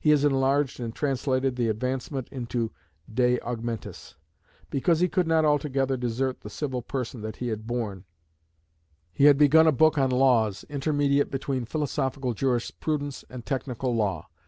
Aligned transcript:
He 0.00 0.10
has 0.10 0.24
enlarged 0.24 0.80
and 0.80 0.92
translated 0.92 1.54
the 1.54 1.68
Advancement 1.68 2.26
into 2.32 2.72
the 3.06 3.14
De 3.14 3.38
Augmentis. 3.46 4.16
"Because 4.70 4.98
he 4.98 5.08
could 5.08 5.28
not 5.28 5.44
altogether 5.44 5.96
desert 5.96 6.40
the 6.40 6.50
civil 6.50 6.82
person 6.82 7.20
that 7.20 7.36
he 7.36 7.46
had 7.46 7.68
borne," 7.68 8.04
he 9.12 9.26
had 9.26 9.38
begun 9.38 9.68
a 9.68 9.70
work 9.70 9.96
on 9.96 10.10
Laws, 10.10 10.64
intermediate 10.68 11.30
between 11.30 11.64
philosophical 11.64 12.34
jurisprudence 12.34 13.24
and 13.30 13.46
technical 13.46 13.94
law. 13.94 14.26